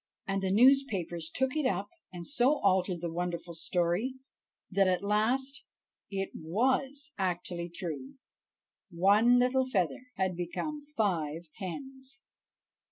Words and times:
And 0.25 0.41
the 0.41 0.49
newspapers 0.51 1.29
took 1.31 1.55
it 1.55 1.67
up 1.67 1.87
and 2.11 2.25
so 2.25 2.57
altered 2.63 3.01
the 3.01 3.11
wonderful 3.13 3.53
story 3.53 4.15
that 4.71 4.87
at 4.87 5.01
the 5.01 5.05
last 5.05 5.61
"it 6.09 6.31
was 6.33 7.11
actually 7.19 7.69
true"—"ONE 7.69 9.37
LITTLE 9.37 9.67
FEATHER 9.69 10.07
HAD 10.15 10.35
BECOME 10.35 10.81
FIVE 10.97 11.43
HENS!" 11.57 12.21